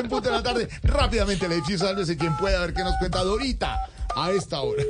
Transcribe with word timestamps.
en 0.00 0.08
punto 0.08 0.28
de 0.28 0.36
la 0.36 0.42
tarde. 0.42 0.68
Rápidamente 0.82 1.46
el 1.46 1.52
edificio, 1.52 1.86
sálvese 1.86 2.16
quien 2.16 2.36
pueda 2.36 2.60
ver 2.60 2.74
qué 2.74 2.82
nos 2.82 2.96
cuenta 2.96 3.22
Dorita 3.22 3.88
a 4.16 4.30
esta 4.30 4.60
hora. 4.60 4.82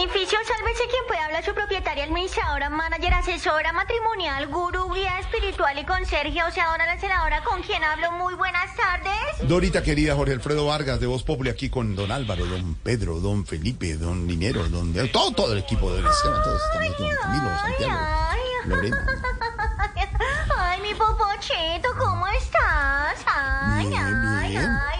Edificio, 0.00 0.38
sálvese 0.46 0.84
quien 0.88 1.04
pueda 1.08 1.24
hablar 1.24 1.44
su 1.44 1.52
propietaria, 1.52 2.04
administradora, 2.04 2.70
manager, 2.70 3.14
asesora, 3.14 3.72
matrimonial, 3.72 4.46
gurú, 4.46 4.92
guía 4.94 5.18
espiritual 5.18 5.76
y 5.78 5.84
conserje, 5.84 6.42
o 6.44 6.50
sea, 6.52 6.70
ahora 6.70 6.86
la 6.86 7.00
senadora 7.00 7.42
con 7.42 7.62
quien 7.62 7.82
hablo. 7.82 8.12
Muy 8.12 8.34
buenas 8.34 8.74
tardes. 8.76 9.48
Dorita 9.48 9.82
querida, 9.82 10.14
Jorge 10.14 10.34
Alfredo 10.34 10.66
Vargas 10.66 11.00
de 11.00 11.06
Voz 11.06 11.24
Populi 11.24 11.50
aquí 11.50 11.68
con 11.68 11.96
don 11.96 12.12
Álvaro, 12.12 12.46
don 12.46 12.76
Pedro, 12.76 13.18
don 13.18 13.44
Felipe, 13.44 13.94
don 13.94 14.26
Linero, 14.28 14.68
don 14.68 14.94
todo, 15.10 15.32
todo 15.32 15.52
el 15.52 15.58
equipo 15.58 15.92
de 15.92 15.98
escena, 15.98 16.42
todos 16.44 16.62
estamos 16.62 16.96
con 16.96 17.16
Camilo, 17.16 17.58
Santiago, 17.58 17.98
ay. 18.00 18.40
Lorena. 18.66 19.06
Bien. 24.58 24.78
ay. 24.90 24.98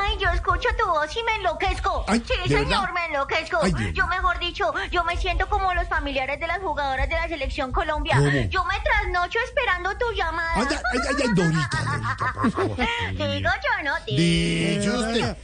Ay, 0.00 0.18
yo 0.18 0.30
escucho 0.30 0.68
tu 0.78 0.86
voz 0.88 1.14
y 1.16 1.22
me 1.22 1.34
enloquezco. 1.36 2.04
Ay, 2.08 2.22
sí, 2.26 2.34
¿de 2.48 2.56
señor, 2.56 2.68
verdad? 2.68 2.92
me 2.94 3.04
enloquezco. 3.06 3.58
Ay, 3.62 3.72
yo, 3.92 4.06
mejor 4.08 4.38
dicho, 4.38 4.72
yo 4.90 5.04
me 5.04 5.16
siento 5.16 5.48
como 5.48 5.72
los 5.74 5.86
familiares 5.88 6.40
de 6.40 6.46
las 6.46 6.58
jugadoras 6.58 7.08
de 7.08 7.14
la 7.14 7.28
selección 7.28 7.70
Colombia. 7.72 8.16
¿Cómo? 8.16 8.30
Yo 8.30 8.64
me 8.64 8.74
trasnocho 8.80 9.38
esperando 9.44 9.96
tu 9.96 10.10
llamada. 10.12 10.50
Ay, 10.56 10.66
ay, 10.70 11.00
ay, 11.08 11.28
Dorita, 11.34 11.78
Dorita, 11.84 12.32
por 12.34 12.50
favor. 12.50 12.76
Digo 13.12 13.50
yo, 13.50 13.84
¿no? 13.84 13.94
Dice 14.06 14.90
usted, 14.90 15.36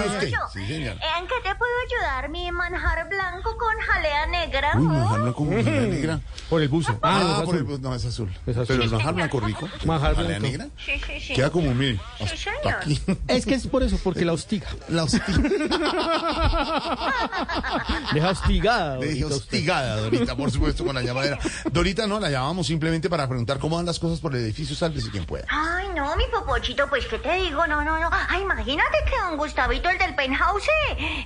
usted. 0.00 0.32
Sí, 0.52 0.66
señor. 0.66 0.92
¿En 0.94 1.26
qué 1.26 1.34
te 1.42 1.54
puedo 1.54 1.72
ayudar, 1.88 2.28
mi 2.30 2.50
manjar 2.52 3.08
blanco 3.08 3.56
con 3.56 3.74
jalea 3.86 4.26
negra? 4.26 4.72
Uy, 4.76 4.82
manjar 4.86 5.20
blanco 5.22 5.46
con 5.46 5.64
jalea 5.64 5.80
negra. 5.82 6.20
Por 6.48 6.62
el 6.62 6.68
buzo. 6.68 6.98
Ah, 7.02 7.20
no, 7.22 7.38
es 7.40 7.46
por 7.46 7.56
el, 7.56 7.62
azul. 7.64 7.82
no, 7.82 7.94
es 7.94 8.04
azul. 8.04 8.30
Es 8.46 8.56
azul. 8.56 8.66
Pero 8.68 8.82
el 8.84 8.90
manjar 8.90 9.14
blanco 9.14 9.40
rico. 9.40 9.68
Manjar 9.84 10.14
jalea 10.16 10.38
blanco. 10.38 10.46
negra. 10.46 10.68
Sí, 10.84 10.92
sí, 11.06 11.20
sí. 11.20 11.34
Queda 11.34 11.50
como, 11.50 11.74
mire, 11.74 11.98
Sí, 12.26 12.36
señor. 12.36 12.74
aquí. 12.80 13.00
Es 13.28 13.46
que 13.46 13.54
es 13.54 13.66
por 13.66 13.82
eso, 13.82 13.98
porque 14.02 14.24
la 14.24 14.32
hostiga. 14.32 14.66
La 14.88 15.04
hostia. 15.04 15.24
Deja 18.14 18.30
hostigada. 18.30 18.98
Usted. 18.98 19.22
hostigada, 19.24 19.96
Dorita, 19.96 20.36
por 20.36 20.50
supuesto, 20.50 20.84
con 20.84 20.94
la 20.94 21.02
llamadera. 21.02 21.38
Dorita, 21.70 22.06
no, 22.06 22.20
la 22.20 22.30
llamamos 22.30 22.66
simplemente 22.66 23.08
para 23.08 23.26
preguntar 23.28 23.58
cómo 23.58 23.76
van 23.76 23.86
las 23.86 23.98
cosas 23.98 24.20
por 24.20 24.34
el 24.34 24.42
edificio, 24.42 24.74
sálvese 24.76 25.10
quien 25.10 25.24
pueda. 25.24 25.44
Ay, 25.48 25.81
no, 25.94 26.16
mi 26.16 26.24
popochito, 26.26 26.88
pues, 26.88 27.06
¿qué 27.06 27.18
te 27.18 27.34
digo? 27.34 27.66
No, 27.66 27.84
no, 27.84 27.98
no. 27.98 28.08
Ay, 28.28 28.42
imagínate 28.42 28.98
que 29.04 29.18
don 29.18 29.36
Gustavito, 29.36 29.88
el 29.88 29.98
del 29.98 30.14
penthouse, 30.14 30.68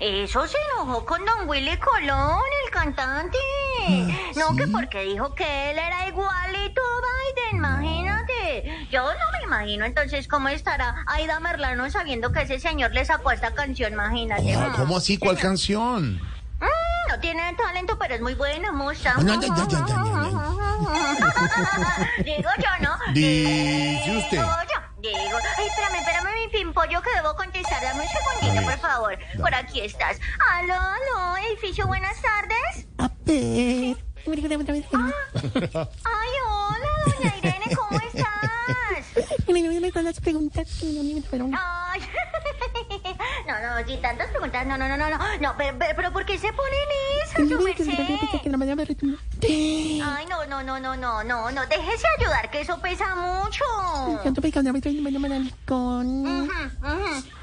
eso 0.01 0.47
se 0.47 0.57
enojó 0.73 1.05
con 1.05 1.25
don 1.25 1.49
Willy 1.49 1.77
Colón, 1.79 2.41
el 2.65 2.71
cantante. 2.71 3.39
no, 4.37 4.57
que 4.57 4.67
porque 4.67 5.03
dijo 5.03 5.35
que 5.35 5.71
él 5.71 5.79
era 5.79 6.09
igualito 6.09 6.81
a 6.81 7.51
Biden, 7.51 7.59
imagínate. 7.59 8.87
Yo 8.91 9.03
no 9.03 9.39
me 9.39 9.45
imagino 9.45 9.85
entonces 9.85 10.29
cómo 10.29 10.49
estará 10.49 11.05
Aida 11.07 11.41
Merlano 11.41 11.89
sabiendo 11.91 12.33
que 12.33 12.43
ese 12.43 12.59
señor 12.59 12.93
le 12.93 13.05
sacó 13.05 13.31
esta 13.33 13.53
canción, 13.53 13.93
imagínate. 13.93 14.55
Ah, 14.55 14.73
¿Cómo 14.77 14.97
así? 14.97 15.19
¿Cuál 15.19 15.39
canción? 15.39 16.21
No 17.17 17.23
tiene 17.23 17.55
talento, 17.55 17.97
pero 17.99 18.15
es 18.15 18.21
muy 18.21 18.35
buena, 18.35 18.73
mucha. 18.73 19.15
Ay, 19.17 19.25
ay, 19.27 19.39
ay, 19.43 19.51
ay, 19.51 19.85
ay, 21.97 22.25
Digo 22.25 22.51
yo, 22.59 22.69
¿no? 22.83 22.95
Dice 23.15 24.19
usted. 24.19 24.33
Digo 24.33 24.45
yo. 24.45 24.79
Digo, 25.01 25.39
ay, 25.57 25.67
espérame, 25.67 25.95
espérame, 26.01 26.35
mi 26.43 26.49
pimpollo 26.49 27.01
que 27.01 27.09
debo 27.15 27.35
contestar. 27.35 27.81
Dame 27.81 28.03
un 28.03 28.09
segundito, 28.09 28.67
por 28.67 28.79
favor. 28.81 29.19
Por 29.41 29.55
aquí 29.55 29.81
estás. 29.81 30.21
Aló, 30.51 30.75
aló, 30.75 31.39
edificio, 31.49 31.87
buenas 31.87 32.21
tardes. 32.21 32.87
Ay, 36.05 36.29
hola, 36.51 36.91
doña 37.07 37.35
Irene, 37.39 37.75
¿cómo 37.75 37.99
estás? 37.99 38.27
Ay, 41.57 42.01
no, 42.03 42.09
no, 42.11 42.16
si 43.85 43.97
tantas 43.99 44.29
preguntas, 44.31 44.67
no, 44.67 44.79
no, 44.79 44.89
no, 44.89 44.97
no, 44.97 45.11
no, 45.11 45.19
no, 45.41 45.55
pero, 45.57 45.77
pero, 45.79 45.97
pero 45.97 46.13
¿por 46.13 46.25
qué 46.25 46.39
se 46.39 46.53
ponen 46.53 46.89
esas, 47.25 47.49
su 47.49 47.61
merced? 47.65 47.85
Ay, 50.05 50.27
no, 50.27 50.47
no, 50.47 50.63
no, 50.63 50.79
no, 50.81 50.97
no, 50.97 51.25
no, 51.25 51.51
no, 51.51 51.67
déjese 51.67 52.07
ayudar, 52.19 52.51
que 52.51 52.61
eso 52.61 52.79
pesa 52.81 53.15
mucho. 53.15 53.65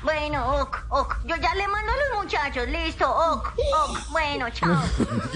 Bueno, 0.04 0.62
ok, 0.62 0.78
ok, 0.90 1.16
yo 1.26 1.36
ya 1.38 1.56
le 1.56 1.68
mando 1.68 1.92
a 1.92 1.96
los 1.96 2.24
muchachos, 2.24 2.68
listo, 2.68 3.10
ok, 3.10 3.48
ok, 3.90 4.00
bueno, 4.12 4.50
chao. 4.50 4.82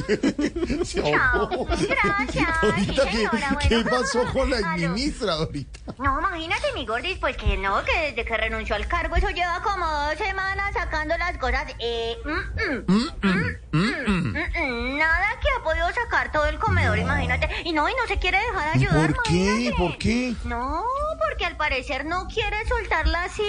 Chao. 0.83 1.65
Gracias. 1.65 2.47
Sí, 2.75 2.87
¿qué, 2.87 3.11
señora, 3.11 3.57
qué 3.67 3.75
bueno. 3.81 3.89
pasó 3.89 4.25
con 4.33 4.49
la 4.49 4.75
ministra, 4.75 5.35
Dorita? 5.35 5.79
No, 5.97 6.19
imagínate, 6.19 6.73
mi 6.73 6.85
gordis, 6.85 7.17
pues 7.19 7.37
que 7.37 7.57
no, 7.57 7.83
que 7.83 7.97
desde 8.09 8.25
que 8.25 8.37
renunció 8.37 8.75
al 8.75 8.87
cargo, 8.87 9.15
eso 9.15 9.29
lleva 9.29 9.61
como 9.61 9.85
dos 9.85 10.17
semanas 10.17 10.75
sacando 10.87 11.17
las 11.17 11.37
cosas. 11.37 11.65
Eh, 11.79 12.17
mm, 12.23 12.91
mm, 12.91 13.05
mm, 13.21 13.77
mm, 13.77 14.37
mm, 14.37 14.97
nada 14.97 15.27
que 15.41 15.47
ha 15.49 15.63
podido 15.63 15.87
sacar 15.93 16.31
todo 16.31 16.45
el 16.47 16.57
comedor, 16.59 16.97
imagínate. 16.97 17.49
Y 17.65 17.73
no, 17.73 17.89
y 17.89 17.93
no 17.93 18.07
se 18.07 18.17
quiere 18.17 18.37
dejar 18.39 18.77
¿Y 18.77 18.85
ayudar. 18.85 19.13
por 19.13 19.23
qué? 19.23 19.33
imagínate. 19.33 19.77
¿Por 19.77 19.97
qué? 19.97 20.33
No, 20.45 20.83
porque 21.37 21.45
al 21.45 21.55
parecer 21.57 22.03
no 22.05 22.27
quiere 22.27 22.57
soltar 22.67 23.05
la 23.07 23.29
silla. 23.29 23.45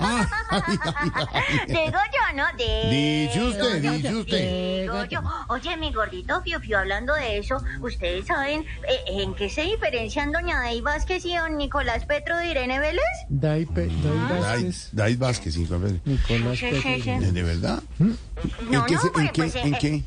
Ah, 0.00 0.28
ay, 0.50 0.78
ay, 0.94 1.10
ay. 1.32 1.58
Digo 1.66 1.98
yo, 2.12 2.36
¿no? 2.36 2.44
Digo 2.56 2.90
Dice 2.90 3.42
usted, 3.42 3.82
dice 3.82 4.14
usted. 4.14 4.80
Digo 4.82 5.04
yo. 5.06 5.20
Oye, 5.48 5.76
mi 5.78 5.92
gordito 5.92 6.40
Fiu 6.42 6.60
Fiu, 6.60 6.78
hablando 6.78 7.12
de 7.14 7.38
eso, 7.38 7.56
¿ustedes 7.80 8.26
saben 8.26 8.64
eh, 8.88 9.00
en 9.08 9.34
qué 9.34 9.50
se 9.50 9.62
diferencian 9.62 10.30
doña 10.30 10.60
Day 10.60 10.80
Vázquez 10.80 11.24
y 11.24 11.34
don 11.34 11.56
Nicolás 11.56 12.04
Petro 12.04 12.36
de 12.36 12.46
Irene 12.52 12.78
Vélez? 12.78 13.02
Dai, 13.28 13.66
Pe- 13.66 13.88
Dai- 13.88 14.40
Vázquez, 14.40 14.88
Dai 14.92 15.16
Vázquez, 15.16 15.54
sí, 15.54 15.64
¿de 15.64 16.00
Nicolás 16.04 16.58
Sí, 16.58 16.66
sí, 16.70 16.80
Petro. 16.82 17.20
sí. 17.20 17.30
de 17.32 17.42
verdad? 17.42 17.82
No, 17.98 18.06
¿En 18.78 18.84
qué? 18.86 18.94
no, 18.94 19.00
se- 19.00 19.10
pues, 19.10 19.54
¿En 19.56 19.74
qué? 19.74 20.02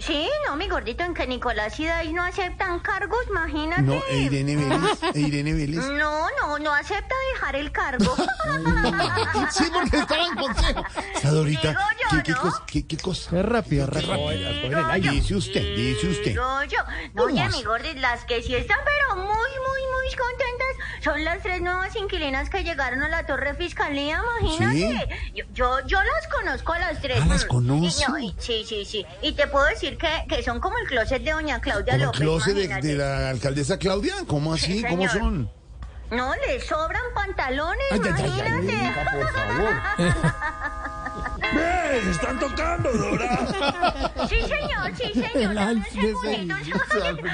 Sí, 0.00 0.30
no, 0.46 0.56
mi 0.56 0.66
gordito, 0.66 1.04
en 1.04 1.12
que 1.12 1.26
Nicolás 1.26 1.78
y 1.78 1.84
Day 1.84 2.10
no 2.14 2.22
aceptan 2.22 2.80
cargos, 2.80 3.20
imagínate. 3.28 3.82
No, 3.82 4.00
e 4.08 4.16
Irene 4.16 4.56
Vélez. 4.56 4.98
e 5.14 5.20
Irene 5.20 5.52
Vélez. 5.52 5.84
No, 5.84 6.26
no, 6.40 6.58
no 6.58 6.72
acepta 6.74 7.14
dejar 7.34 7.56
el 7.56 7.70
cargo. 7.70 8.16
Sí, 9.50 9.64
porque 9.72 9.98
estaba 9.98 10.22
en 10.24 10.34
consejo. 10.36 10.84
Sea, 11.20 11.30
Dorita, 11.30 11.74
¿qué, 12.16 12.22
qué, 12.22 12.32
¿no? 12.32 12.40
cosa, 12.40 12.62
qué, 12.66 12.86
qué 12.86 12.96
cosa? 12.98 13.38
Es 13.38 13.44
rápido, 13.44 13.86
rápido. 13.86 14.96
Yo. 14.98 15.10
Dice 15.12 15.34
usted, 15.36 15.76
dice 15.76 16.08
usted. 16.08 16.30
Digo 16.30 16.64
yo. 16.64 16.78
No, 17.14 17.26
mi 17.26 17.62
gordis, 17.62 17.96
las 18.00 18.24
que 18.24 18.42
sí 18.42 18.54
están, 18.54 18.78
pero 18.84 19.16
muy, 19.16 19.26
muy, 19.26 19.32
muy 19.32 20.16
contentas 20.16 21.02
son 21.04 21.24
las 21.24 21.42
tres 21.42 21.60
nuevas 21.62 21.94
inquilinas 21.96 22.50
que 22.50 22.62
llegaron 22.62 23.02
a 23.02 23.08
la 23.08 23.24
Torre 23.26 23.54
Fiscalía, 23.54 24.20
imagínate. 24.40 25.08
Yo, 25.34 25.44
yo, 25.52 25.86
yo 25.86 25.98
las 26.02 26.28
conozco 26.28 26.72
a 26.72 26.78
las 26.78 27.00
tres. 27.00 27.18
Ah, 27.22 27.26
¿las 27.28 27.44
Mm. 27.44 27.48
conoce? 27.48 28.02
Y 28.02 28.26
no, 28.28 28.34
sí, 28.38 28.64
sí, 28.66 28.84
sí. 28.84 29.06
Y 29.22 29.32
te 29.32 29.46
puedo 29.46 29.64
decir 29.66 29.96
que, 29.96 30.24
que 30.28 30.42
son 30.42 30.60
como 30.60 30.76
el 30.78 30.86
closet 30.86 31.22
de 31.22 31.32
doña 31.32 31.60
Claudia 31.60 31.94
¿Como 31.98 32.12
el 32.12 32.18
closet 32.18 32.54
de, 32.82 32.94
la 32.94 33.30
alcaldesa 33.30 33.78
Claudia? 33.78 34.14
¿Cómo 34.26 34.54
así? 34.54 34.80
Sí, 34.80 34.84
¿Cómo 34.88 35.08
son? 35.08 35.50
No, 36.10 36.34
le 36.34 36.60
sobran 36.60 37.02
pantalones, 37.14 37.86
Ay, 37.92 38.00
ay, 38.02 38.12
ay, 38.16 38.40
ay, 38.42 38.48
imagínate. 38.64 39.10
Por 39.16 39.32
favor. 39.32 39.74
¡Se 41.90 42.10
están 42.10 42.38
tocando, 42.38 42.90
Dora! 42.92 43.38
Sí, 44.28 44.36
señor, 44.42 44.92
sí, 44.96 45.12
señor. 45.32 45.54
Dame 45.54 45.72
un 45.74 45.84
segundito. 45.84 46.54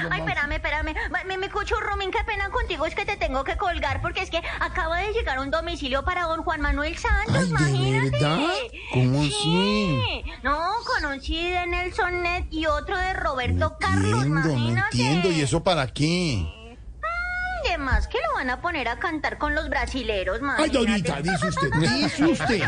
Ay, 0.09 0.19
espérame, 0.21 0.51
espérame. 0.53 0.95
Me, 1.27 1.37
me 1.37 1.45
escucho, 1.45 1.75
Romín, 1.79 2.09
qué 2.11 2.23
pena 2.25 2.49
contigo. 2.49 2.85
Es 2.85 2.95
que 2.95 3.05
te 3.05 3.17
tengo 3.17 3.43
que 3.43 3.55
colgar 3.57 4.01
porque 4.01 4.21
es 4.21 4.29
que 4.31 4.41
acaba 4.59 4.97
de 4.99 5.11
llegar 5.13 5.39
un 5.39 5.51
domicilio 5.51 6.03
para 6.03 6.23
don 6.23 6.43
Juan 6.43 6.61
Manuel 6.61 6.97
Santos, 6.97 7.35
Ay, 7.35 7.41
¿de 7.43 7.47
imagínate. 7.49 8.09
verdad? 8.11 8.39
¿Cómo 8.93 9.21
sí. 9.23 9.27
así? 10.23 10.31
No, 10.43 10.57
con 10.85 11.05
un 11.11 11.21
CD 11.21 11.51
de 11.59 11.67
Nelson 11.67 12.23
Net 12.23 12.45
y 12.49 12.65
otro 12.65 12.97
de 12.97 13.13
Roberto 13.13 13.77
Carlos, 13.79 14.23
Entiendo, 14.23 14.39
no 14.41 14.51
imagínate. 14.51 14.87
entiendo. 14.97 15.31
¿Y 15.31 15.41
eso 15.41 15.63
para 15.63 15.87
qué? 15.87 16.45
Además 17.87 18.07
que 18.09 18.17
lo 18.27 18.33
van 18.33 18.49
a 18.49 18.61
poner 18.61 18.87
a 18.89 18.99
cantar 18.99 19.37
con 19.37 19.55
los 19.55 19.69
brasileros, 19.69 20.37
Ay, 20.57 20.69
imagínate. 20.69 20.77
Dorita, 20.77 21.21
dice 21.21 21.47
usted, 21.47 21.71
dice 21.79 22.25
usted. 22.25 22.61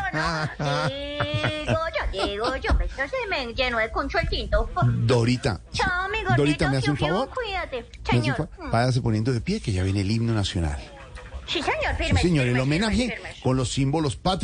Digo 1.67 1.79
yo, 2.13 2.25
digo 2.25 2.55
yo, 2.55 2.71
se 2.95 3.27
me 3.29 3.53
llenó 3.53 3.79
de 3.79 3.91
concho 3.91 4.17
el 4.19 4.29
tinto. 4.29 4.69
Dorita. 4.85 5.59
Chao, 5.73 6.07
mi 6.09 6.19
gordito. 6.23 6.35
Dorita, 6.37 6.69
¿me 6.69 6.77
hace 6.77 6.91
un 6.91 6.97
favor? 6.97 7.29
Cuídate, 7.29 7.81
¿Me 7.81 7.87
hace 7.89 7.99
un 8.17 8.21
señor. 8.23 8.37
favor? 8.37 8.71
Váyase 8.71 9.01
poniendo 9.01 9.33
de 9.33 9.41
pie 9.41 9.59
que 9.59 9.73
ya 9.73 9.83
viene 9.83 10.01
el 10.01 10.09
himno 10.11 10.33
nacional. 10.33 10.77
Sí, 11.47 11.61
señor, 11.63 11.95
Sí, 11.97 12.03
firme. 12.03 12.21
señor, 12.21 12.47
el 12.47 12.59
homenaje 12.59 13.17
con 13.43 13.57
los 13.57 13.71
símbolos 13.73 14.15
patrios. 14.15 14.37